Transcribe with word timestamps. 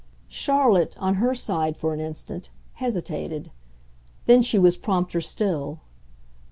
Charlotte, 0.29 0.95
on 0.97 1.17
her 1.21 1.35
side, 1.35 1.77
for 1.77 1.93
an 1.93 1.99
instant, 1.99 2.49
hesitated; 2.81 3.51
then 4.25 4.41
she 4.41 4.57
was 4.57 4.75
prompter 4.75 5.21
still. 5.21 5.79